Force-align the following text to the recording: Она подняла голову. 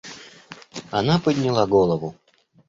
Она 0.89 1.19
подняла 1.19 1.67
голову. 1.67 2.15